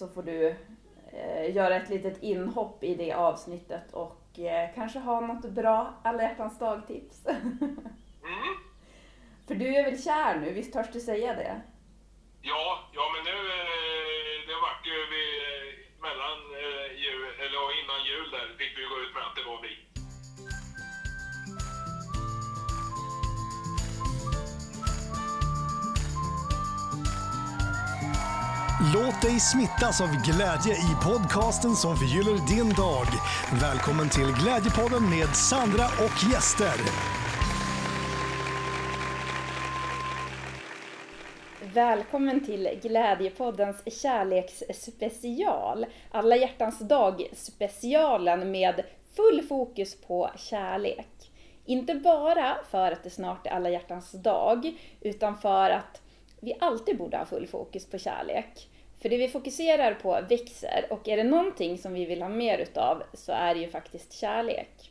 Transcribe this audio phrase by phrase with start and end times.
[0.00, 0.54] så får du
[1.12, 6.22] eh, göra ett litet inhopp i det avsnittet och eh, kanske ha något bra alla
[6.22, 7.26] hjärtans dag-tips.
[8.22, 8.54] Mm.
[9.46, 11.60] För du är väl kär nu, visst törs du säga det?
[29.02, 33.06] Låt dig smittas av glädje i podcasten som förgyller din dag.
[33.60, 36.76] Välkommen till Glädjepodden med Sandra och gäster.
[41.74, 45.86] Välkommen till Glädjepoddens kärleksspecial.
[46.10, 48.82] Alla hjärtans dag-specialen med
[49.16, 51.32] full fokus på kärlek.
[51.64, 56.02] Inte bara för att det snart är alla hjärtans dag, utan för att
[56.40, 58.68] vi alltid borde ha full fokus på kärlek.
[59.02, 62.58] För det vi fokuserar på växer och är det någonting som vi vill ha mer
[62.58, 64.90] utav så är det ju faktiskt kärlek.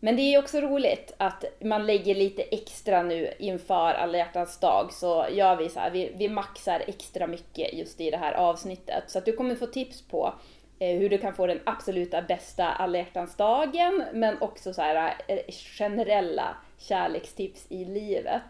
[0.00, 4.92] Men det är också roligt att man lägger lite extra nu inför alla hjärtans dag
[4.92, 9.04] så gör vi så här, vi, vi maxar extra mycket just i det här avsnittet.
[9.06, 10.34] Så att du kommer få tips på
[10.78, 15.14] eh, hur du kan få den absoluta bästa alla hjärtans dagen men också så här
[15.28, 15.38] eh,
[15.78, 18.42] generella kärlekstips i livet.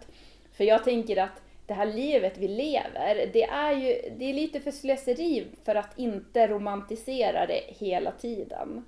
[0.52, 4.60] För jag tänker att det här livet vi lever, det är ju det är lite
[4.60, 8.84] för slöseri för att inte romantisera det hela tiden.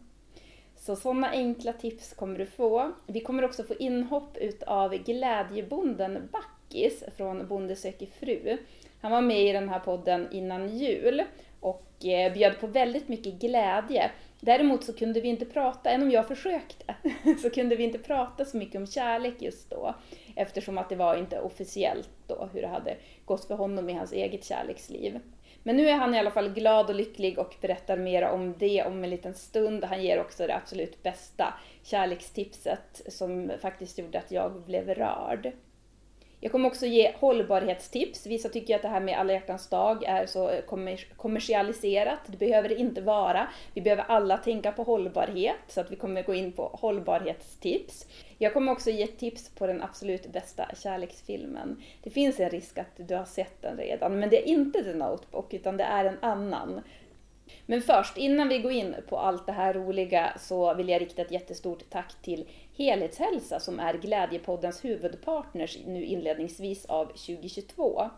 [0.76, 2.92] Så sådana enkla tips kommer du få.
[3.06, 8.58] Vi kommer också få inhopp utav glädjebonden Backis från Bonde söker fru.
[9.02, 11.22] Han var med i den här podden innan jul
[11.60, 14.10] och eh, bjöd på väldigt mycket glädje.
[14.40, 16.94] Däremot så kunde vi inte prata, även om jag försökte,
[17.42, 19.94] så kunde vi inte prata så mycket om kärlek just då.
[20.36, 24.12] Eftersom att det var inte officiellt då hur det hade gått för honom i hans
[24.12, 25.20] eget kärleksliv.
[25.62, 28.84] Men nu är han i alla fall glad och lycklig och berättar mer om det
[28.84, 29.84] om en liten stund.
[29.84, 35.52] Han ger också det absolut bästa kärlekstipset som faktiskt gjorde att jag blev rörd.
[36.44, 38.26] Jag kommer också ge hållbarhetstips.
[38.26, 40.64] Vissa tycker att det här med alla hjärtans dag är så eh,
[41.16, 42.18] kommersialiserat.
[42.26, 43.48] Det behöver det inte vara.
[43.74, 48.06] Vi behöver alla tänka på hållbarhet, så att vi kommer gå in på hållbarhetstips.
[48.38, 51.82] Jag kommer också ge tips på den absolut bästa kärleksfilmen.
[52.02, 54.94] Det finns en risk att du har sett den redan, men det är inte The
[54.94, 56.80] Notebook, utan det är en annan.
[57.66, 61.22] Men först, innan vi går in på allt det här roliga så vill jag rikta
[61.22, 68.10] ett jättestort tack till Helhetshälsa som är Glädjepoddens huvudpartners nu inledningsvis av 2022.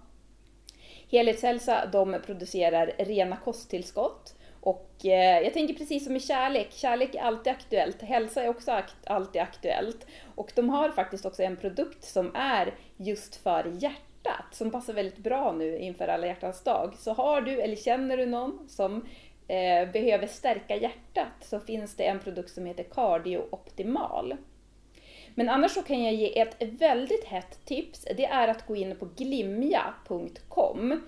[1.10, 4.34] Helhetshälsa de producerar rena kosttillskott
[4.64, 8.82] och eh, jag tänker precis som med kärlek, kärlek är alltid aktuellt, hälsa är också
[9.06, 10.06] alltid aktuellt.
[10.34, 15.18] Och de har faktiskt också en produkt som är just för hjärtat, som passar väldigt
[15.18, 16.94] bra nu inför alla hjärtans dag.
[16.98, 19.04] Så har du eller känner du någon som
[19.48, 24.36] eh, behöver stärka hjärtat så finns det en produkt som heter Cardio Optimal.
[25.34, 28.06] Men annars så kan jag ge ett väldigt hett tips.
[28.16, 31.00] Det är att gå in på glimja.com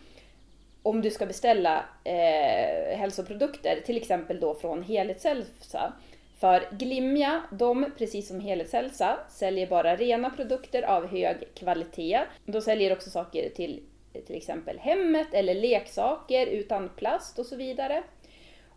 [0.83, 5.93] om du ska beställa eh, hälsoprodukter, till exempel då från Helhetshälsa.
[6.39, 12.21] För Glimja, de precis som Helhetshälsa, säljer bara rena produkter av hög kvalitet.
[12.45, 13.83] De säljer också saker till
[14.27, 18.03] till exempel hemmet eller leksaker utan plast och så vidare.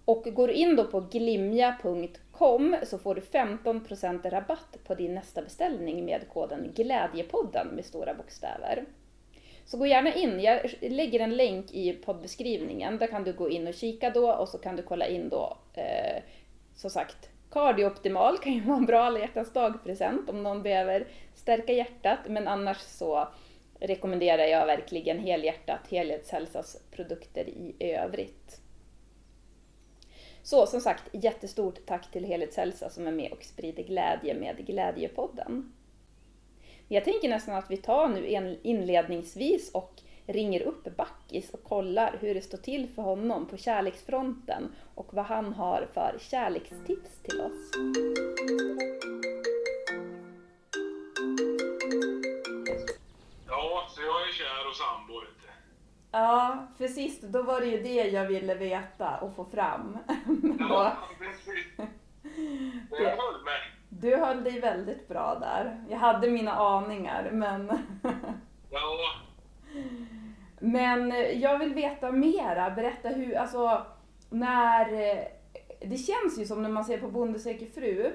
[0.09, 5.41] Och går du in då på glimja.com så får du 15% rabatt på din nästa
[5.41, 8.85] beställning med koden Glädjepodden med stora bokstäver.
[9.65, 13.67] Så gå gärna in, jag lägger en länk i poddbeskrivningen, där kan du gå in
[13.67, 16.23] och kika då och så kan du kolla in då, eh,
[16.75, 21.07] som sagt, Cardio Optimal kan ju vara en bra alla hjärtans dag-present om någon behöver
[21.35, 23.27] stärka hjärtat, men annars så
[23.79, 28.58] rekommenderar jag verkligen helhjärtat Helhetshälsas produkter i övrigt.
[30.43, 35.73] Så som sagt, jättestort tack till Helhetshälsa som är med och sprider glädje med Glädjepodden.
[36.87, 42.33] Jag tänker nästan att vi tar nu inledningsvis och ringer upp Backis och kollar hur
[42.33, 47.71] det står till för honom på kärleksfronten och vad han har för kärlekstips till oss.
[56.11, 59.97] Ja, för sist då var det ju det jag ville veta och få fram.
[60.59, 61.65] Ja, precis.
[62.89, 63.61] Det höll mig.
[63.89, 65.83] du höll dig väldigt bra där.
[65.89, 67.67] Jag hade mina aningar men
[68.71, 68.97] Ja,
[70.59, 72.69] Men eh, jag vill veta mera.
[72.69, 73.85] Berätta hur, alltså
[74.29, 74.93] när...
[74.93, 75.23] eh,
[75.81, 78.13] Det känns ju som när man ser på Bonde söker fru.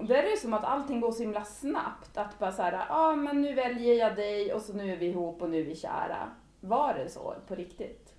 [0.00, 2.16] Där är det som att allting går så himla snabbt.
[2.16, 5.06] Att bara såhär, ja ah, men nu väljer jag dig och så nu är vi
[5.06, 6.30] ihop och nu är vi kära.
[6.64, 8.14] Var det så på riktigt?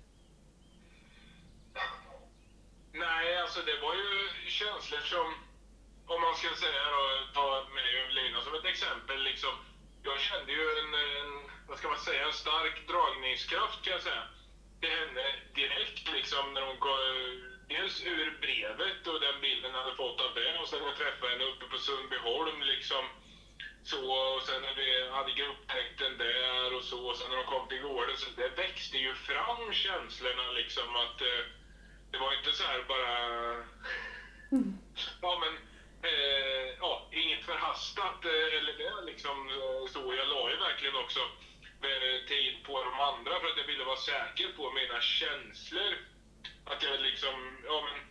[2.92, 4.10] Nej, alltså det var ju
[4.58, 5.26] känslor som,
[6.12, 7.04] om man ska säga då,
[7.34, 7.46] ta
[7.78, 9.54] mig och Lina som ett exempel liksom.
[10.02, 11.30] Jag kände ju en, en,
[11.68, 14.24] vad ska man säga, en stark dragningskraft kan jag säga.
[14.80, 17.00] Till henne direkt liksom när hon kom,
[17.68, 20.96] dels ur brevet och den bilden jag hade fått av det och sen när jag
[20.96, 23.04] träffade henne uppe på Sundbyholm liksom.
[23.84, 27.68] Så, och sen när vi hade grupptäkten där och så, och sen när de kom
[27.68, 31.44] till gården så det växte ju fram känslorna liksom att eh,
[32.10, 33.10] det var inte så här bara...
[35.22, 35.52] Ja, men...
[36.10, 40.14] Eh, ja, inget förhastat eh, eller det liksom eh, så.
[40.14, 41.20] Jag la ju verkligen också
[41.82, 45.94] eh, tid på de andra för att jag ville vara säker på mina känslor.
[46.64, 48.03] Att jag liksom, ja men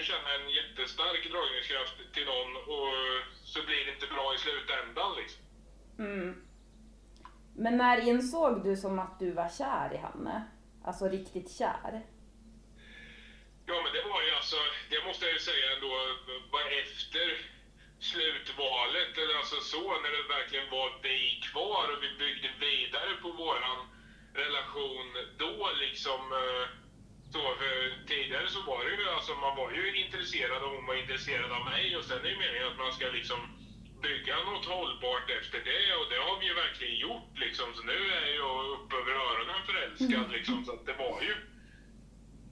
[0.00, 2.92] ju känna en jättestark dragningskraft till någon och
[3.52, 5.42] så blir det inte bra i slutändan liksom.
[5.98, 6.28] Mm.
[7.56, 10.36] Men när insåg du som att du var kär i Hanne?
[10.84, 11.92] Alltså riktigt kär?
[13.66, 14.60] Ja, men det var ju alltså,
[14.90, 15.90] det måste jag ju säga ändå,
[16.52, 17.26] var efter
[18.10, 23.28] slutvalet, eller alltså så, när det verkligen var vi kvar och vi byggde vidare på
[23.42, 23.80] våran
[24.34, 25.08] relation
[25.38, 26.20] då liksom.
[26.32, 26.79] eh,
[27.32, 27.74] Så, för
[28.12, 31.62] tidigare så var det ju, alltså man var ju intresserad och hon var intresserad av
[31.72, 33.40] mig och sen är det meningen att man ska liksom
[34.06, 37.66] bygga något hållbart efter det och det har vi ju verkligen gjort liksom.
[37.76, 40.64] Så nu är jag upp över öronen förälskad liksom.
[40.64, 41.34] Så att det var ju,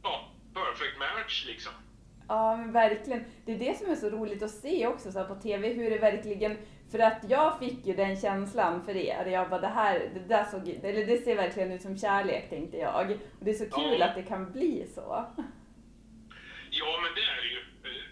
[0.03, 0.15] ja,
[0.55, 1.73] perfect match liksom.
[2.29, 3.25] Ja, men verkligen.
[3.45, 5.99] Det är det som är så roligt att se också så på TV, hur det
[5.99, 6.57] verkligen...
[6.93, 9.25] För att jag fick ju den känslan för er.
[9.26, 12.76] Jag bara, det här, det där såg, eller det ser verkligen ut som kärlek, tänkte
[12.76, 12.94] jag.
[13.00, 14.06] Och det är så kul Ja.
[14.06, 15.06] att det kan bli så.
[16.81, 17.58] Ja, men det är ju.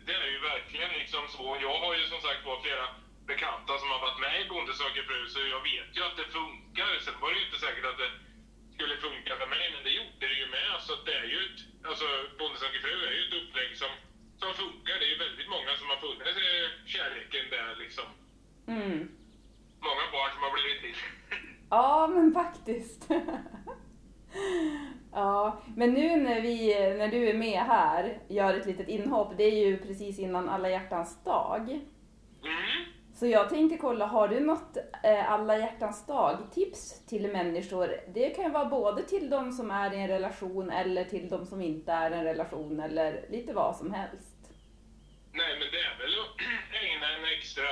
[0.06, 1.44] Det är ju verkligen liksom så.
[1.67, 2.87] Jag har ju som sagt var flera
[3.31, 6.29] bekanta som har varit med i Bonde söker fru, så jag vet ju att det
[6.38, 6.90] funkar.
[7.06, 8.11] Sen var det ju inte säkert att det
[8.76, 10.70] skulle funka för mig, men det gjorde det ju med.
[10.87, 12.06] Så det är ju ett, alltså
[12.38, 13.93] Bonde söker fru är ju ett upplägg som,
[14.43, 14.94] som funkar.
[15.00, 18.08] Det är ju väldigt många som har funnit eh, kärleken där liksom.
[18.69, 19.09] Mm.
[19.81, 21.03] Många barn som har blivit till.
[21.71, 23.09] Ja, men faktiskt.
[25.13, 29.45] Ja, men nu när, vi, när du är med här, gör ett litet inhopp, det
[29.45, 31.71] är ju precis innan alla hjärtans dag.
[32.43, 32.85] Mm.
[33.15, 38.01] Så jag tänkte kolla, har du något eh, alla hjärtans dag-tips till människor?
[38.15, 41.47] Det kan ju vara både till de som är i en relation eller till de
[41.47, 44.37] som inte är i en relation eller lite vad som helst.
[45.33, 46.37] Nej, men det är väl att
[46.85, 47.69] ägna en extra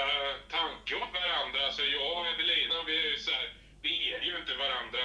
[0.84, 1.66] tanke varandra.
[1.66, 3.52] Alltså jag och Evelina, vi är ju så här,
[3.82, 5.04] vi är ju inte varandra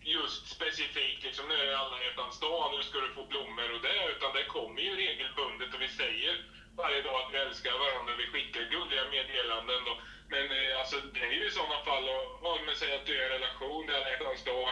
[0.00, 4.10] just specifikt liksom nu är alla hjärtans dag, nu ska du få blommor och det,
[4.16, 6.44] utan det kommer ju regelbundet och vi säger
[6.76, 9.94] varje dag att vi älskar varandra, vi skickar gulliga meddelanden då.
[10.28, 13.12] Men eh, alltså det är ju i sådana fall, och, ja, men säg att du
[13.12, 14.68] är i en relation, det är alla hjärtans dag.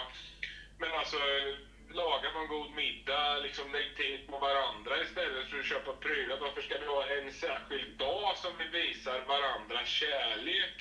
[0.79, 1.19] Men alltså,
[1.95, 6.37] laga någon god middag, liksom lägg tid på varandra istället för att köpa prylar.
[6.37, 10.77] Varför ska vi ha en särskild dag som vi visar varandra kärlek?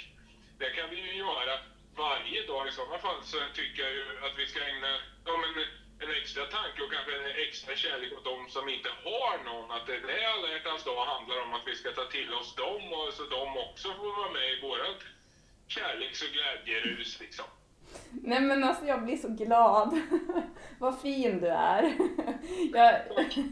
[0.60, 1.60] Det kan vi ju göra
[1.96, 2.68] varje dag.
[2.68, 4.92] I sådana fall så tycker jag ju att vi ska ägna
[5.26, 5.52] ja, men
[6.00, 9.72] en extra tanke och kanske en extra kärlek åt de som inte har någon.
[9.72, 12.56] Att det är det alla hjärtans dag handlar om, att vi ska ta till oss
[12.56, 14.98] dem och så de också får vara med i vårat
[15.68, 17.46] kärleks och glädjerus liksom.
[18.12, 20.00] Nej men alltså jag blir så glad.
[20.80, 21.94] Vad fin du är.
[22.74, 22.96] jag...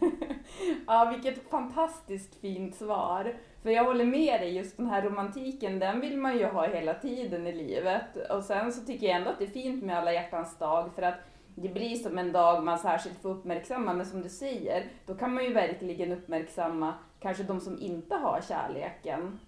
[0.87, 3.35] ja, vilket fantastiskt fint svar.
[3.63, 6.93] För jag håller med dig, just den här romantiken, den vill man ju ha hela
[6.93, 8.29] tiden i livet.
[8.29, 11.01] Och sen så tycker jag ändå att det är fint med alla hjärtans dag för
[11.01, 11.19] att
[11.55, 15.33] det blir som en dag man särskilt får uppmärksamma, men som du säger, då kan
[15.33, 19.39] man ju verkligen uppmärksamma kanske de som inte har kärleken.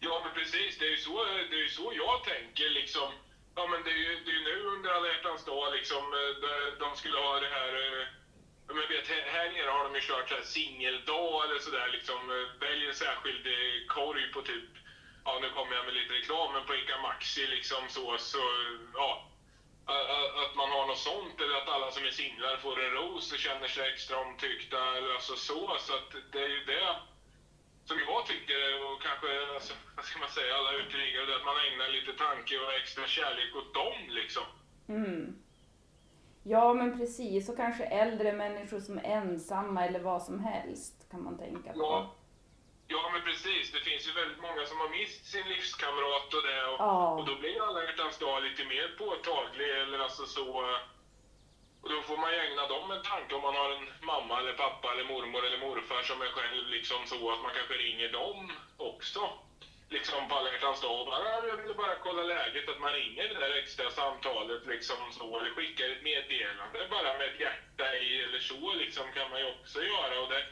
[0.00, 0.78] Ja, men precis.
[0.78, 3.08] Det är ju så, det är ju så jag tänker liksom.
[3.56, 6.32] Ja, men det är ju, det är ju nu under alla hjärtans dag liksom, eh,
[6.42, 7.72] de- de skulle ha det här...
[8.00, 8.06] Eh,
[8.68, 12.30] men jag vet, här nere har de ju kört så här singeldag eller sådär liksom.
[12.30, 13.46] Eh, Välj en särskild
[13.88, 14.70] korg på typ,
[15.24, 18.38] ja nu kommer jag med lite reklam, men på Ica Maxi liksom så, så
[18.94, 19.22] ja.
[20.44, 23.38] Att man har något sånt, eller att alla som är singlar får en ros och
[23.38, 25.76] känner sig extra omtyckta, eller alltså så.
[25.80, 26.96] Så att det är ju det
[27.88, 31.88] som jag tycker, och kanske, alltså, vad ska man säga, alla är att man ägnar
[31.88, 34.46] lite tanke och extra kärlek åt dem liksom.
[34.88, 35.36] Mm.
[36.42, 37.48] Ja, men precis.
[37.48, 41.78] Och kanske äldre människor som är ensamma eller vad som helst kan man tänka på.
[41.78, 42.14] Ja.
[42.88, 43.72] Ja, men precis.
[43.72, 46.64] Det finns ju väldigt många som har mist sin livskamrat och det.
[46.70, 47.10] Och, Ja.
[47.18, 49.70] och då blir alla hjärtans dag lite mer påtaglig.
[49.70, 50.44] Eller alltså så...
[51.86, 54.52] Och då får man ju ägna dem en tanke om man har en mamma eller
[54.52, 58.52] pappa eller mormor eller morfar som är själv liksom så att man kanske ringer dem
[58.76, 59.30] också.
[59.88, 63.28] liksom på alla hjärtans dag och bara, jag ville bara kolla läget, att man ringer
[63.28, 68.22] det där extra samtalet liksom så, eller skickar ett meddelande bara med ett hjärta i
[68.22, 70.44] eller så liksom kan man ju också göra och det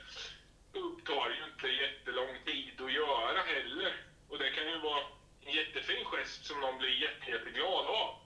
[0.72, 3.92] upptar ju inte jättelång tid att göra heller.
[4.28, 5.02] Och det kan ju vara
[5.44, 8.23] en jättefin gest som någon blir jätte, jätteglad av.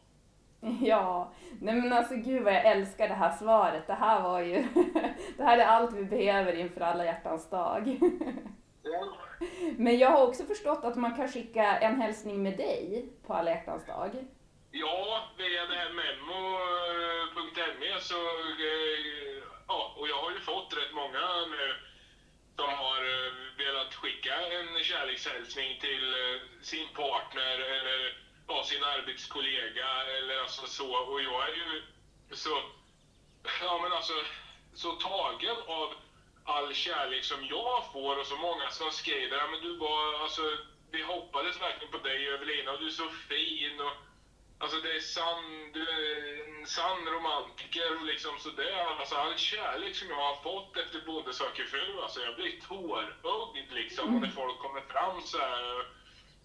[0.81, 3.87] Ja, nej men alltså gud vad jag älskar det här svaret.
[3.87, 4.67] Det här var ju,
[5.37, 7.99] det här är allt vi behöver inför alla hjärtans dag.
[8.83, 9.17] Ja.
[9.77, 13.51] Men jag har också förstått att man kan skicka en hälsning med dig på alla
[13.51, 14.11] hjärtans dag.
[14.71, 16.41] Ja, via det här memo.me
[18.01, 21.75] så, eh, ja, och jag har ju fått rätt många nu
[22.57, 29.89] som har eh, velat skicka en kärlekshälsning till eh, sin partner eller ja, sin arbetskollega
[30.19, 30.97] eller alltså så.
[30.97, 31.83] Och jag är ju
[32.31, 32.63] så,
[33.61, 34.13] ja men alltså,
[34.75, 35.95] så tagen av
[36.45, 40.43] all kärlek som jag får och så många som skriver, ja men du var, alltså,
[40.91, 43.93] vi hoppades verkligen på dig Evelina och du är så fin och
[44.61, 48.97] Alltså det är sann, du är en sann romantiker och liksom sådär.
[48.99, 53.73] Alltså all kärlek som jag har fått efter Bonde söker fru, alltså jag blir tårögd
[53.73, 55.98] liksom och när folk kommer fram så här.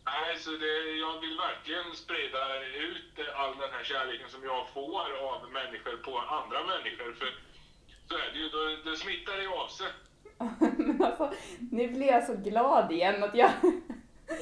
[0.05, 2.41] Nej, så det, jag vill verkligen sprida
[2.87, 7.13] ut all den här kärleken som jag får av människor på andra människor.
[7.19, 7.29] För
[8.07, 9.87] så är det ju, då, det smittar ju av sig.
[11.05, 11.31] Alltså,
[11.71, 13.51] nu blir jag så glad igen att jag,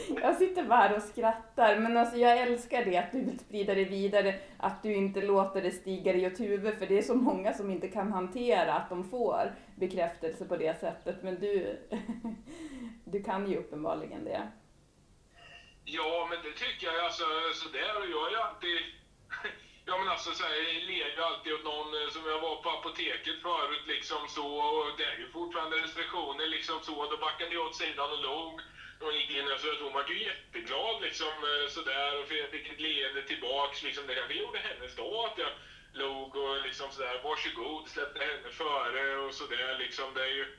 [0.21, 1.79] jag sitter bara här och skrattar.
[1.79, 5.61] Men alltså jag älskar det att du vill sprida det vidare, att du inte låter
[5.61, 8.89] det stiga i åt huvudet, för det är så många som inte kan hantera att
[8.89, 11.23] de får bekräftelse på det sättet.
[11.23, 11.79] Men du,
[13.05, 14.41] du kan ju uppenbarligen det.
[15.85, 17.23] Ja, men det tycker jag alltså
[17.53, 17.97] sådär.
[18.00, 18.81] Och jag är ju alltid...
[19.85, 22.55] Ja men alltså så här, jag ler ju alltid åt någon eh, som jag var
[22.63, 27.05] på apoteket förut liksom så och det är ju fortfarande restriktioner liksom så.
[27.09, 28.61] Då backade jag åt sidan och log.
[29.00, 32.79] Hon gick in och så hon var ju jätteglad liksom eh, sådär och fick ett
[32.79, 34.07] leende tillbaks liksom.
[34.07, 35.51] Det kanske gjorde hennes dag att jag
[35.93, 40.13] log och liksom sådär varsågod, släppte henne före och sådär liksom.
[40.13, 40.57] Det är ju...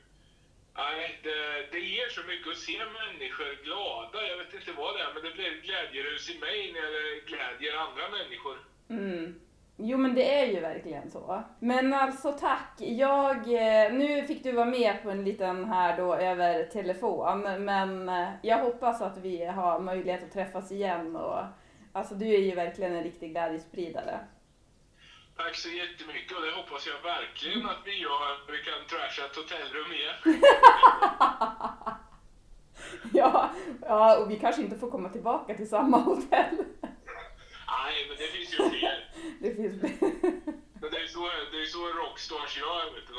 [0.76, 1.38] Nej, det,
[1.72, 4.18] det ger så mycket att se människor glada.
[4.30, 7.26] Jag vet inte vad det är, men det blir ett glädjerus i mig när det
[7.30, 8.56] glädjer andra människor.
[8.90, 9.40] Mm.
[9.76, 11.42] Jo men det är ju verkligen så.
[11.58, 12.74] Men alltså tack.
[12.78, 18.08] Jag, eh, nu fick du vara med på en liten här då över telefon, men
[18.08, 21.38] eh, jag hoppas att vi har möjlighet att träffas igen och
[21.92, 24.20] alltså du är ju verkligen en riktig glädjespridare.
[25.44, 28.52] Tack så jättemycket och det hoppas jag verkligen att vi gör.
[28.52, 30.14] Vi kan trasha ett hotellrum igen.
[33.12, 33.50] Ja,
[33.82, 36.56] ja, och vi kanske inte får komma tillbaka till samma hotell.
[37.66, 39.10] Nej, men det finns ju fler.
[39.40, 39.82] Det finns
[40.80, 43.14] Men det är så, det är så rockstars gör, vet du.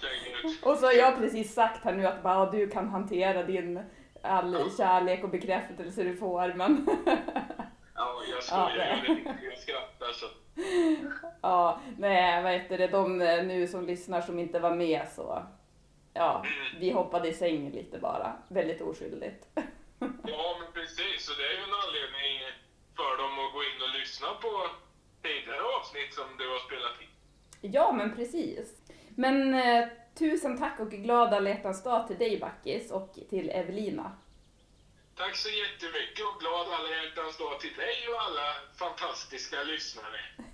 [0.00, 0.62] De ut.
[0.66, 3.80] Och så har jag precis sagt här nu att bara, du kan hantera din
[4.22, 6.86] all kärlek och bekräftelse du får, men
[7.96, 9.04] Ja, jag skojar.
[9.24, 10.26] Ja, jag skrattar så.
[11.40, 15.42] Ja, nej, vad heter det, de eh, nu som lyssnar som inte var med så,
[16.14, 16.44] ja,
[16.80, 19.46] vi hoppade i säng lite bara, väldigt oskyldigt.
[20.28, 21.26] Ja, men precis.
[21.26, 22.40] Så det är ju en anledning
[22.96, 24.52] för dem att gå in och lyssna på
[25.22, 27.08] tidigare avsnitt som du har spelat in.
[27.72, 28.82] Ja, men precis.
[29.08, 34.12] Men eh, tusen tack och glad alla hjärtans dag till dig Backis och till Evelina.
[35.18, 40.20] Tack så jättemycket och glad alla hjärtans dag till dig och alla fantastiska lyssnare.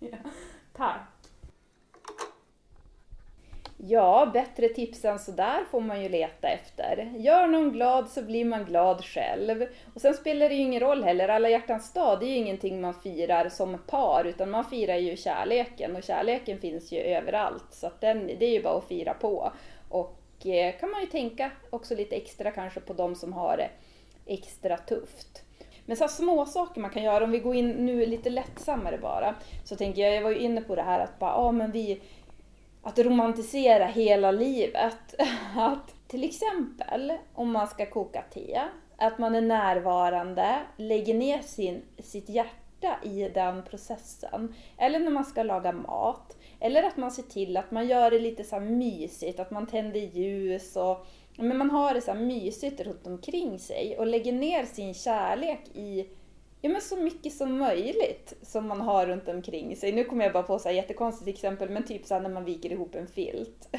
[0.00, 0.18] Ja,
[0.76, 1.00] tack.
[3.76, 7.12] Ja, bättre tips än sådär får man ju leta efter.
[7.16, 9.66] Gör någon glad så blir man glad själv.
[9.94, 12.80] Och sen spelar det ju ingen roll heller, alla hjärtans dag, det är ju ingenting
[12.80, 17.66] man firar som par, utan man firar ju kärleken och kärleken finns ju överallt.
[17.70, 19.52] Så att den, det är ju bara att fira på.
[19.88, 23.70] Och eh, kan man ju tänka också lite extra kanske på de som har det
[24.28, 25.42] extra tufft.
[25.86, 28.98] Men så här små saker man kan göra, om vi går in nu lite lättsammare
[28.98, 31.72] bara, så tänker jag, jag var ju inne på det här att bara, ja men
[31.72, 32.00] vi,
[32.82, 35.14] att romantisera hela livet.
[35.56, 38.60] Att till exempel om man ska koka te,
[38.96, 44.54] att man är närvarande, lägger ner sin, sitt hjärta i den processen.
[44.78, 46.36] Eller när man ska laga mat.
[46.60, 49.66] Eller att man ser till att man gör det lite så här mysigt, att man
[49.66, 51.06] tänder ljus och
[51.44, 55.60] men man har det så här mysigt runt omkring sig och lägger ner sin kärlek
[55.74, 56.06] i
[56.60, 59.92] ja, men så mycket som möjligt som man har runt omkring sig.
[59.92, 62.44] Nu kommer jag bara på så här jättekonstigt exempel, men typ så här när man
[62.44, 63.68] viker ihop en filt.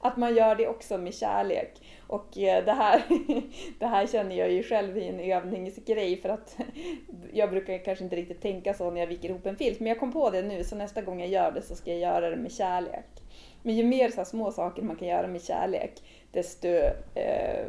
[0.00, 1.82] Att man gör det också med kärlek.
[2.06, 3.02] Och eh, det här,
[3.78, 6.56] det här känner jag ju själv i en övningsgrej för att
[7.32, 9.80] jag brukar kanske inte riktigt tänka så när jag viker ihop en filt.
[9.80, 12.00] Men jag kom på det nu så nästa gång jag gör det så ska jag
[12.00, 13.25] göra det med kärlek.
[13.66, 16.68] Men ju mer så här små saker man kan göra med kärlek desto
[17.14, 17.66] eh,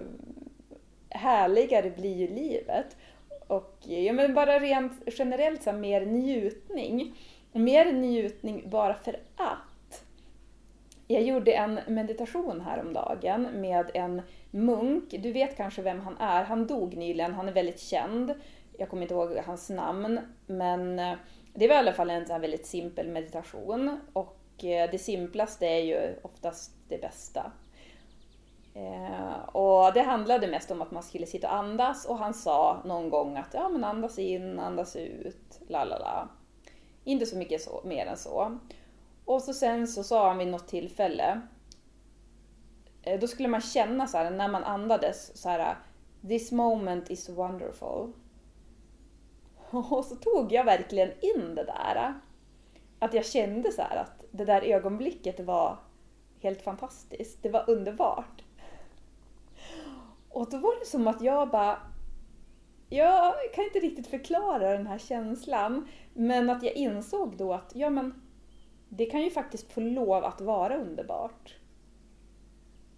[1.10, 2.98] härligare blir ju livet.
[3.48, 7.18] Och ja, men bara rent generellt så här, mer njutning.
[7.52, 10.06] Mer njutning bara för att.
[11.08, 15.04] Jag gjorde en meditation häromdagen med en munk.
[15.10, 16.44] Du vet kanske vem han är.
[16.44, 18.34] Han dog nyligen, han är väldigt känd.
[18.78, 20.20] Jag kommer inte ihåg hans namn.
[20.46, 21.16] Men eh,
[21.54, 24.00] det var i alla fall en så här väldigt simpel meditation.
[24.14, 27.52] Och Eh, det simplaste är ju oftast det bästa.
[28.74, 32.82] Eh, och det handlade mest om att man skulle sitta och andas och han sa
[32.86, 36.30] någon gång att ja men andas in, andas ut, la la la.
[37.04, 38.58] Inte så mycket så, mer än så.
[39.26, 41.42] Och så sen så sa han vid något tillfälle,
[43.02, 45.78] eh, då skulle man känna så här när man andades så här
[46.28, 48.14] This moment is wonderful.
[49.72, 52.14] Och så tog jag verkligen in det där.
[53.00, 55.78] Att jag kände så här att det där ögonblicket var
[56.40, 57.44] helt fantastiskt.
[57.44, 58.44] Det var underbart.
[60.30, 61.80] Och då var det som att jag bara...
[62.90, 65.88] Jag kan inte riktigt förklara den här känslan.
[66.14, 68.22] Men att jag insåg då att ja, men
[68.90, 71.56] det kan ju faktiskt få lov att vara underbart.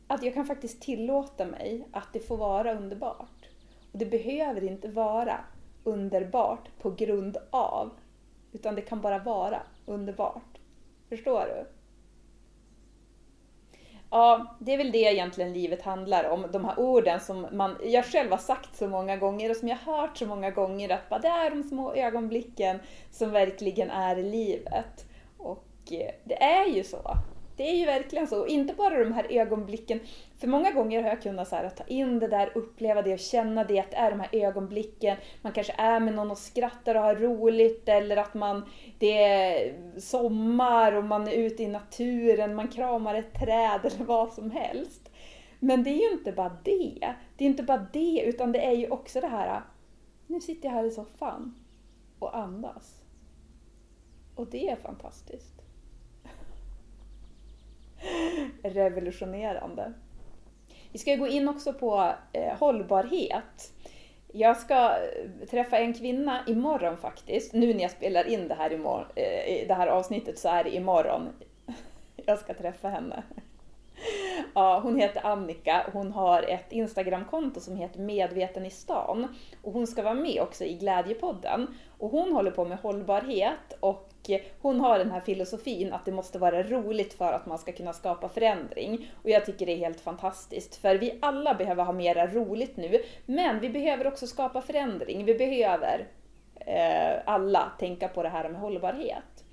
[0.07, 3.49] Att jag kan faktiskt tillåta mig att det får vara underbart.
[3.91, 5.39] Och det behöver inte vara
[5.83, 7.91] underbart på grund av,
[8.51, 10.58] utan det kan bara vara underbart.
[11.09, 11.65] Förstår du?
[14.11, 16.45] Ja, det är väl det egentligen livet handlar om.
[16.51, 19.77] De här orden som man, jag själv har sagt så många gånger och som jag
[19.77, 22.79] har hört så många gånger att bara, det är de små ögonblicken
[23.11, 25.05] som verkligen är livet.
[25.37, 27.17] Och eh, det är ju så.
[27.59, 28.39] Det är ju verkligen så.
[28.39, 29.99] Och inte bara de här ögonblicken.
[30.37, 33.19] För många gånger har jag kunnat så här, ta in det där, uppleva det och
[33.19, 35.17] känna det, att det är de här ögonblicken.
[35.41, 39.73] Man kanske är med någon och skrattar och har roligt eller att man, det är
[39.99, 45.11] sommar och man är ute i naturen, man kramar ett träd eller vad som helst.
[45.59, 47.13] Men det är ju inte bara det.
[47.37, 49.61] Det är inte bara det, utan det är ju också det här,
[50.27, 51.55] nu sitter jag här i soffan
[52.19, 53.03] och andas.
[54.35, 55.58] Och det är fantastiskt
[58.63, 59.93] revolutionerande.
[60.91, 63.73] Vi ska gå in också på eh, hållbarhet.
[64.33, 67.53] Jag ska eh, träffa en kvinna imorgon faktiskt.
[67.53, 70.75] Nu när jag spelar in det här, imorgon, eh, det här avsnittet så är det
[70.75, 71.29] imorgon.
[72.25, 73.23] Jag ska träffa henne.
[74.53, 75.83] Ja, hon heter Annika.
[75.87, 79.35] och Hon har ett Instagramkonto som heter Medveten i stan.
[79.61, 81.67] Och hon ska vara med också i Glädjepodden.
[81.97, 84.08] Och hon håller på med hållbarhet och
[84.61, 87.93] hon har den här filosofin att det måste vara roligt för att man ska kunna
[87.93, 89.11] skapa förändring.
[89.23, 93.03] Och jag tycker det är helt fantastiskt, för vi alla behöver ha mera roligt nu,
[93.25, 95.25] men vi behöver också skapa förändring.
[95.25, 96.07] Vi behöver
[96.55, 99.45] eh, alla tänka på det här med hållbarhet.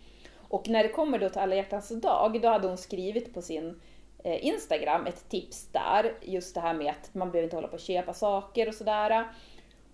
[0.48, 3.80] Och när det kommer då till alla hjärtans dag, då hade hon skrivit på sin
[4.24, 7.74] eh, Instagram ett tips där, just det här med att man behöver inte hålla på
[7.74, 9.24] och köpa saker och sådär.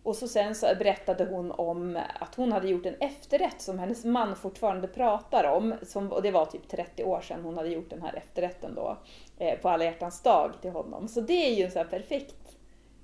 [0.03, 4.05] Och så sen så berättade hon om att hon hade gjort en efterrätt som hennes
[4.05, 5.75] man fortfarande pratar om.
[5.83, 8.97] Som, och det var typ 30 år sedan hon hade gjort den här efterrätten då.
[9.38, 11.09] Eh, på alla hjärtans dag till honom.
[11.09, 12.57] Så det är ju en sån här perfekt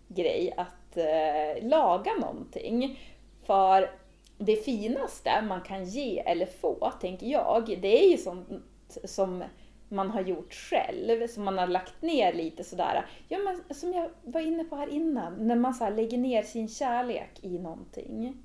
[0.08, 3.00] grej att eh, laga någonting.
[3.46, 3.90] För
[4.38, 8.48] det finaste man kan ge eller få, tänker jag, det är ju sånt
[9.04, 9.44] som
[9.88, 13.06] man har gjort själv, som man har lagt ner lite sådär.
[13.28, 16.68] Ja, men som jag var inne på här innan, när man så lägger ner sin
[16.68, 18.36] kärlek i någonting.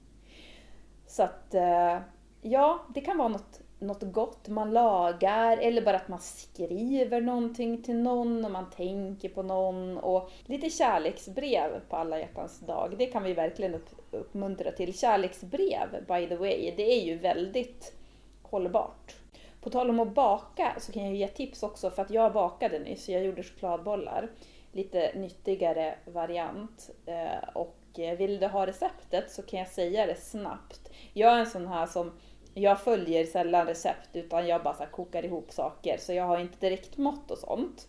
[1.08, 2.00] Så att, eh,
[2.42, 7.84] ja, det kan vara något, något gott man lagar eller bara att man skriver någonting
[7.84, 12.96] till någon och man tänker på någon och lite kärleksbrev på alla hjärtans dag.
[12.98, 14.98] Det kan vi verkligen upp, uppmuntra till.
[14.98, 17.94] Kärleksbrev, by the way, det är ju väldigt
[18.42, 19.23] hållbart.
[19.64, 22.80] På tal om att baka så kan jag ge tips också för att jag bakade
[22.80, 23.10] nyss.
[23.10, 24.30] Jag gjorde chokladbollar.
[24.72, 26.90] Lite nyttigare variant.
[27.06, 30.92] Eh, och eh, vill du ha receptet så kan jag säga det snabbt.
[31.14, 32.12] Jag är en sån här som
[32.54, 36.60] jag följer sällan recept utan jag bara så kokar ihop saker så jag har inte
[36.60, 37.88] direkt mått och sånt.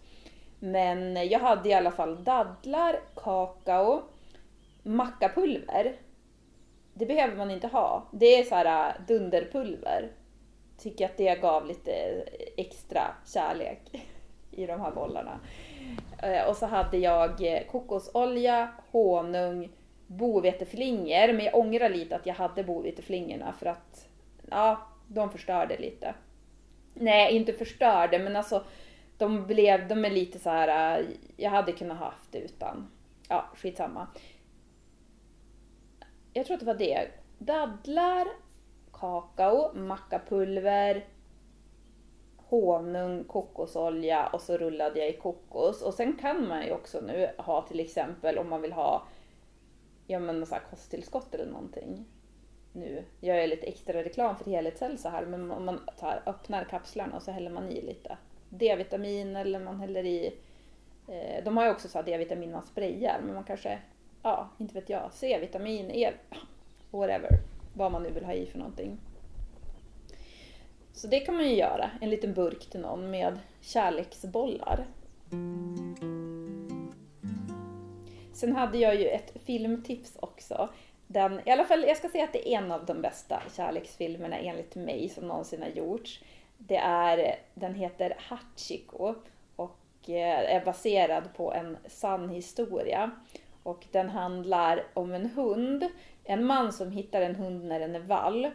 [0.58, 4.02] Men jag hade i alla fall dadlar, kakao,
[4.82, 5.96] mackapulver.
[6.94, 8.08] Det behöver man inte ha.
[8.12, 10.10] Det är så här eh, dunderpulver
[10.78, 11.92] tycker att det gav lite
[12.56, 13.80] extra kärlek
[14.50, 15.40] i de här bollarna.
[16.22, 19.68] Eh, och så hade jag eh, kokosolja, honung,
[20.06, 21.32] boveteflingor.
[21.32, 24.08] Men jag ångrar lite att jag hade boveteflingorna för att
[24.50, 26.14] ja, de förstörde lite.
[26.94, 28.64] Nej, inte förstörde, men alltså
[29.18, 30.98] de blev, de är lite så här.
[30.98, 31.06] Eh,
[31.36, 32.90] jag hade kunnat haft det utan.
[33.28, 34.06] Ja, skitsamma.
[36.32, 37.08] Jag tror att det var det.
[37.38, 38.26] Dadlar,
[39.00, 41.04] kakao, mackapulver,
[42.36, 45.82] honung, kokosolja och så rullade jag i kokos.
[45.82, 49.06] Och sen kan man ju också nu ha till exempel om man vill ha
[50.06, 52.04] ja men så här kosttillskott eller någonting.
[52.72, 57.16] Nu gör jag lite extra reklam för helhetshälsa här, men om man tar, öppnar kapslarna
[57.16, 58.16] och så häller man i lite
[58.48, 60.34] D-vitamin eller man häller i
[61.08, 63.78] eh, de har ju också så D-vitamin man sprayar, men man kanske,
[64.22, 66.12] ja, inte vet jag, C-vitamin, E,
[66.90, 67.30] whatever,
[67.74, 68.98] vad man nu vill ha i för någonting.
[70.92, 74.86] Så det kan man ju göra, en liten burk till någon med kärleksbollar.
[78.32, 80.68] Sen hade jag ju ett filmtips också.
[81.06, 84.38] Den, I alla fall, jag ska säga att det är en av de bästa kärleksfilmerna
[84.38, 86.22] enligt mig som någonsin har gjorts.
[86.58, 89.14] Det är, den heter Hachiko
[89.56, 93.10] och eh, är baserad på en sann historia.
[93.62, 95.84] Och den handlar om en hund,
[96.24, 98.54] en man som hittar en hund när den är valp.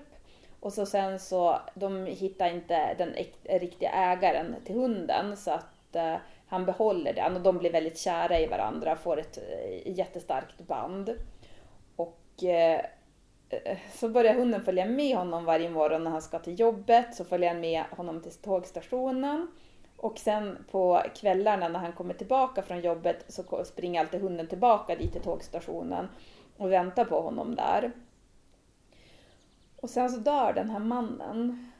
[0.59, 3.15] Och så sen så, de hittar inte den
[3.59, 6.15] riktiga ägaren till hunden så att eh,
[6.49, 11.15] han behåller den och de blir väldigt kära i varandra, får ett eh, jättestarkt band.
[11.95, 12.81] Och eh,
[13.49, 17.25] eh, så börjar hunden följa med honom varje morgon när han ska till jobbet, så
[17.25, 19.47] följer han med honom till tågstationen.
[19.97, 24.95] Och sen på kvällarna när han kommer tillbaka från jobbet så springer alltid hunden tillbaka
[24.95, 26.07] dit till tågstationen
[26.59, 27.91] och väntar på honom där.
[29.75, 31.71] Och sen så dör den här mannen.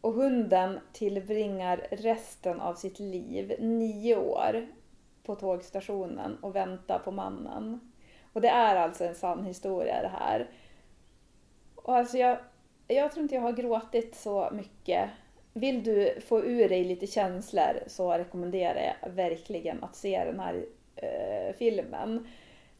[0.00, 4.66] Och hunden tillbringar resten av sitt liv, nio år,
[5.22, 7.92] på tågstationen och väntar på mannen.
[8.32, 10.50] Och det är alltså en sann historia det här.
[11.74, 12.38] Och alltså jag,
[12.88, 15.10] jag tror inte jag har gråtit så mycket.
[15.52, 20.66] Vill du få ur dig lite känslor så rekommenderar jag verkligen att se den här
[20.96, 22.26] eh, filmen.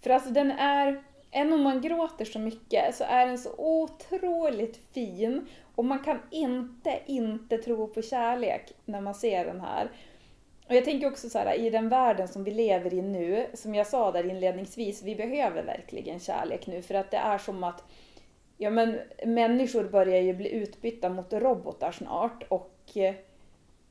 [0.00, 4.80] För alltså den är, även om man gråter så mycket så är den så otroligt
[4.94, 9.90] fin och man kan inte, inte tro på kärlek när man ser den här.
[10.68, 13.74] Och jag tänker också så här, i den världen som vi lever i nu, som
[13.74, 17.84] jag sa där inledningsvis, vi behöver verkligen kärlek nu för att det är som att
[18.56, 23.14] ja, men människor börjar ju bli utbytta mot robotar snart och eh,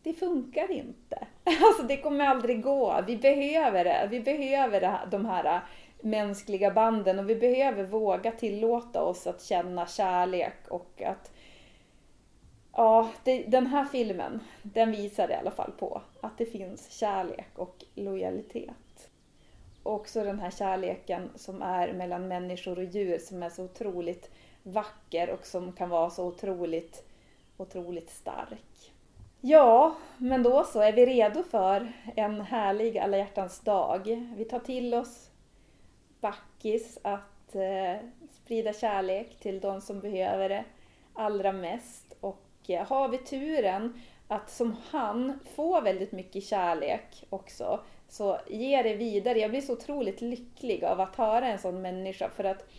[0.04, 1.28] det funkar inte.
[1.62, 3.04] Alltså det kommer aldrig gå.
[3.08, 4.08] Vi behöver det.
[4.12, 5.62] Vi behöver de här
[6.01, 11.31] mänskliga banden och vi behöver våga tillåta oss att känna kärlek och att
[12.77, 17.49] Ja, det, den här filmen, den visar i alla fall på att det finns kärlek
[17.55, 19.10] och lojalitet.
[19.84, 24.31] Också den här kärleken som är mellan människor och djur som är så otroligt
[24.63, 27.03] vacker och som kan vara så otroligt,
[27.58, 28.91] otroligt stark.
[29.41, 34.31] Ja, men då så är vi redo för en härlig alla hjärtans dag.
[34.38, 35.29] Vi tar till oss
[36.26, 40.64] backis att eh, sprida kärlek till de som behöver det
[41.14, 42.16] allra mest.
[42.20, 48.82] Och eh, har vi turen att som han få väldigt mycket kärlek också, så ge
[48.82, 49.40] det vidare.
[49.40, 52.70] Jag blir så otroligt lycklig av att höra en sån människa för att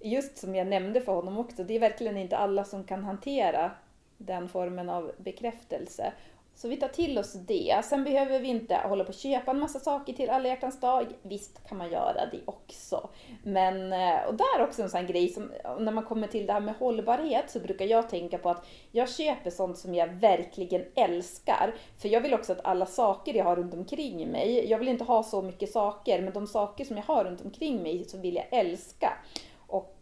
[0.00, 3.70] just som jag nämnde för honom också, det är verkligen inte alla som kan hantera
[4.18, 6.12] den formen av bekräftelse.
[6.60, 7.80] Så vi tar till oss det.
[7.84, 11.06] Sen behöver vi inte hålla på och köpa en massa saker till alla hjärtans dag.
[11.22, 13.08] Visst kan man göra det också.
[13.42, 16.60] Men, eh, och där också en sån grej som, när man kommer till det här
[16.60, 21.74] med hållbarhet så brukar jag tänka på att jag köper sånt som jag verkligen älskar.
[21.98, 25.04] För jag vill också att alla saker jag har runt omkring mig, jag vill inte
[25.04, 28.34] ha så mycket saker, men de saker som jag har runt omkring mig så vill
[28.34, 29.12] jag älska.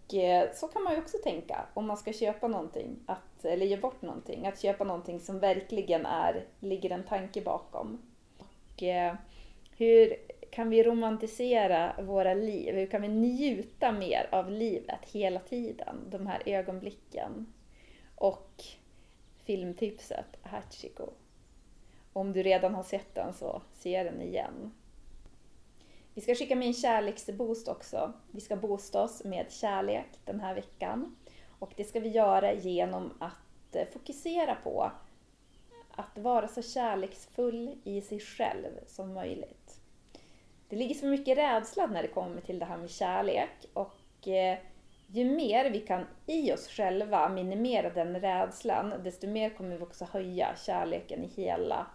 [0.08, 3.76] Och så kan man ju också tänka om man ska köpa någonting, att, eller ge
[3.76, 4.46] bort någonting.
[4.46, 8.02] Att köpa någonting som verkligen är, ligger en tanke bakom.
[8.38, 9.14] Och eh,
[9.76, 10.16] hur
[10.50, 12.74] kan vi romantisera våra liv?
[12.74, 15.96] Hur kan vi njuta mer av livet hela tiden?
[16.10, 17.52] De här ögonblicken.
[18.14, 18.64] Och
[19.44, 21.10] filmtipset Hachiko.
[22.12, 24.72] Om du redan har sett den så se den igen.
[26.18, 28.12] Vi ska skicka med en kärleksboost också.
[28.30, 31.16] Vi ska boosta oss med kärlek den här veckan.
[31.58, 34.90] Och det ska vi göra genom att eh, fokusera på
[35.90, 39.80] att vara så kärleksfull i sig själv som möjligt.
[40.68, 44.58] Det ligger så mycket rädsla när det kommer till det här med kärlek och eh,
[45.06, 50.04] ju mer vi kan i oss själva minimera den rädslan, desto mer kommer vi också
[50.04, 51.86] höja kärleken i hela,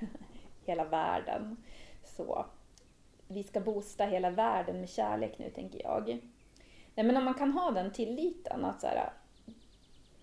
[0.64, 1.56] hela världen.
[2.04, 2.46] Så
[3.30, 6.20] vi ska boosta hela världen med kärlek nu, tänker jag.
[6.94, 9.12] Nej, men om man kan ha den tilliten att så här,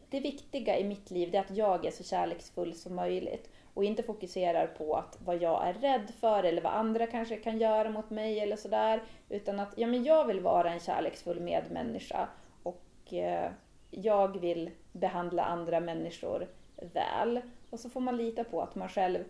[0.10, 4.04] det viktiga i mitt liv är att jag är så kärleksfull som möjligt och inte
[4.04, 8.10] fokuserar på att vad jag är rädd för eller vad andra kanske kan göra mot
[8.10, 9.04] mig eller sådär.
[9.30, 12.28] Utan att ja, men jag vill vara en kärleksfull medmänniska
[12.64, 13.52] och eh,
[13.92, 16.48] jag vill behandla andra människor
[16.94, 17.42] väl.
[17.70, 19.24] Och så får man lita på att man själv,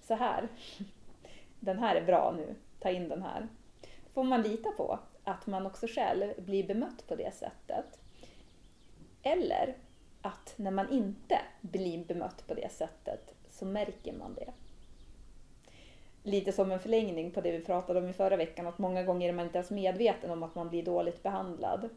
[0.00, 0.48] så här,
[1.60, 3.48] den här är bra nu, ta in den här.
[4.14, 8.00] får man lita på att man också själv blir bemött på det sättet.
[9.22, 9.76] Eller
[10.22, 14.52] att när man inte blir bemött på det sättet så märker man det.
[16.22, 19.28] Lite som en förlängning på det vi pratade om i förra veckan, att många gånger
[19.28, 21.88] är man inte ens medveten om att man blir dåligt behandlad.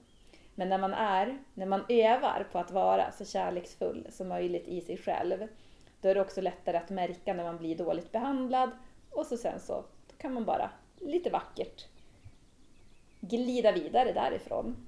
[0.56, 4.82] Men när man är, när man övar på att vara så kärleksfull som möjligt i
[4.82, 5.48] sig själv,
[6.02, 8.70] då är det också lättare att märka när man blir dåligt behandlad
[9.12, 9.84] och så sen så
[10.18, 11.88] kan man bara lite vackert
[13.20, 14.88] glida vidare därifrån.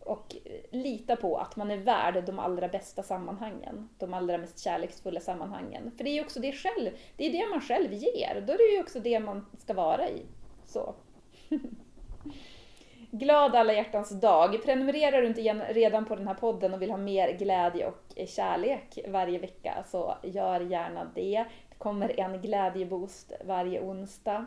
[0.00, 0.36] Och
[0.70, 5.90] lita på att man är värd de allra bästa sammanhangen, de allra mest kärleksfulla sammanhangen.
[5.96, 8.58] För det är ju också det själv, det är det man själv ger, då är
[8.58, 10.22] det ju också det man ska vara i.
[10.66, 10.94] Så.
[13.10, 14.64] Glad alla hjärtans dag!
[14.64, 18.98] Prenumererar du inte redan på den här podden och vill ha mer glädje och kärlek
[19.08, 21.44] varje vecka så gör gärna det.
[21.80, 24.46] Det kommer en glädjeboost varje onsdag.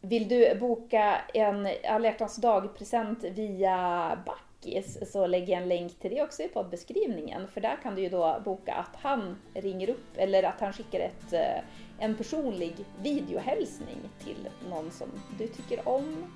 [0.00, 6.10] Vill du boka en alla hjärtans dag-present via Backis så lägger jag en länk till
[6.10, 7.48] det också i poddbeskrivningen.
[7.48, 11.00] För där kan du ju då boka att han ringer upp eller att han skickar
[11.00, 11.62] ett, eh,
[11.98, 16.32] en personlig videohälsning till någon som du tycker om.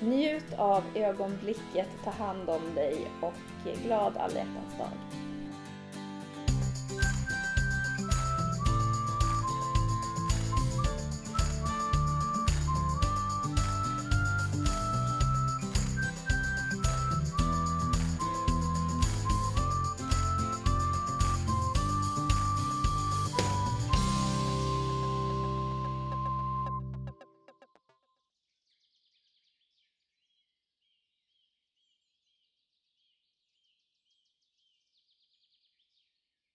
[0.00, 5.29] Njut av ögonblicket, ta hand om dig och glad alla hjärtans dag.